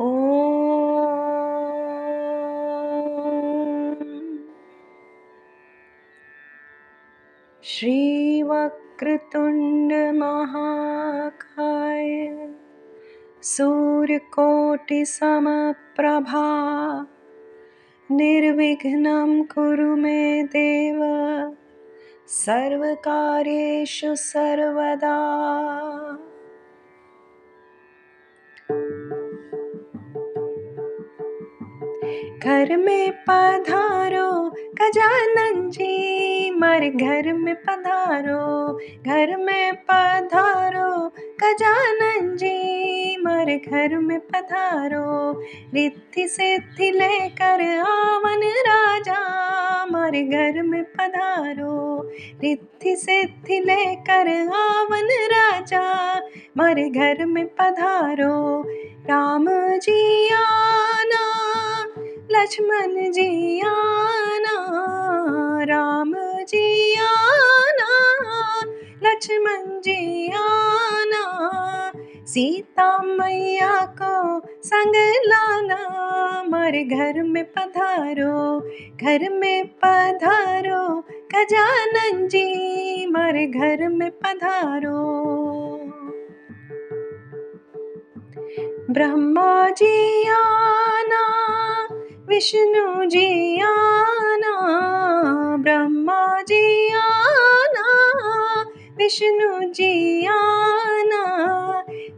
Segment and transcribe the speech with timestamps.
[0.00, 0.88] श्रीवक्रतुण्डमहाकाय
[13.42, 14.36] सूर्यकोटिसमप्रभा
[18.10, 21.00] निर्विघ्नं कुरु मे देव
[22.38, 25.16] सर्वकार्येषु सर्वदा
[32.44, 38.74] घर में पधारो गजानन जी, मर घर में पधारो,
[39.06, 41.08] घर में पधारो
[41.40, 42.56] गजानन जी,
[43.16, 45.40] मर घर में पधारो।
[45.74, 49.20] रिद्धि सिद्धि लेकर आवन राजा,
[49.84, 52.10] मर घर में पधारो।
[52.42, 56.16] रिद्धि सिद्धि लेकर आवन राजा,
[56.58, 58.64] मर घर में पधारो।
[59.10, 59.46] राम
[59.78, 60.09] जी
[62.50, 64.54] लक्ष्मण जी आना
[65.68, 66.12] राम
[66.48, 67.98] जी आना
[69.02, 71.22] लक्ष्मण जी आना
[72.26, 75.78] सीता मैया को संग लाना,
[76.48, 78.60] मर घर में पधारो,
[78.96, 80.82] घर में पधारो,
[81.34, 84.98] गजानन जी, मर घर में पधारो।
[88.90, 90.79] ब्रह्मा जी आना
[92.40, 94.52] विष्णु जी आना,
[95.60, 98.10] ब्रह्मा जी आना,
[98.96, 101.24] विष्णु जी आना,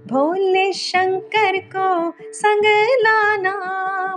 [0.06, 2.62] भोले शंकर को संग
[3.02, 3.54] लाना,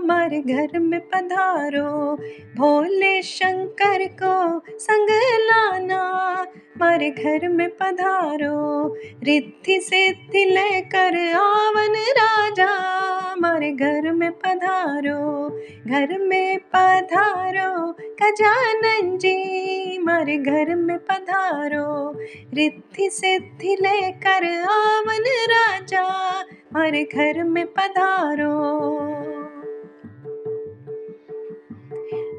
[0.02, 2.16] मर घर में पधारो,
[2.56, 5.08] भोले शंकर को संग
[5.42, 6.42] लाना,
[6.82, 15.50] मर घर में पधारो, रिद्धि सिद्धि लेकर आवन राजा। हमारे घर में पधारो,
[15.88, 22.20] घर में पधारो गजानन जी, हमारे घर में पधारो।
[22.54, 26.04] रिद्धि सिद्धि लेकर आवन राजा,
[26.42, 28.56] हमारे घर में पधारो।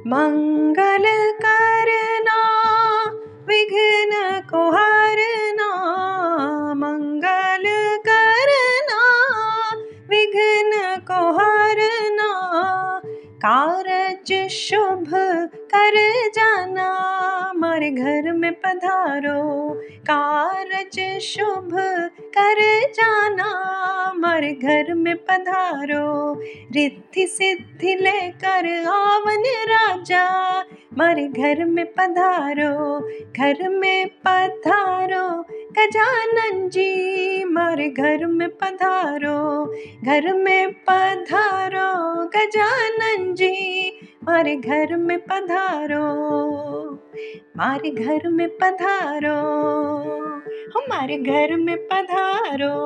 [0.07, 1.16] मंगल
[13.47, 15.11] कारज शुभ
[15.55, 15.97] कर
[16.29, 16.87] जाना
[17.51, 19.71] हमारे घर में पधारो।
[20.11, 21.71] कारज शुभ
[22.21, 23.45] कर जाना
[24.09, 26.35] हमारे घर में पधारो।
[26.73, 30.25] रिद्धि सिद्धि लेकर आवन राजा
[30.93, 32.99] हमारे घर में पधारो।
[33.33, 35.43] घर में पधारो
[35.73, 39.67] गजानन जी, मारे घर में पधारो,
[40.05, 41.89] घर में पधारो।
[42.27, 43.53] गजानन जी,
[44.25, 46.05] मारे घर में पधारो,
[47.57, 49.37] मारे घर में पधारो
[50.77, 52.77] हमारे घर में पधारो।